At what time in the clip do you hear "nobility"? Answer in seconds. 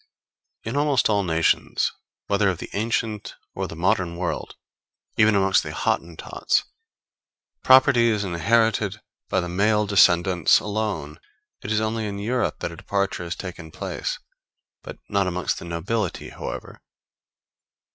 15.65-16.29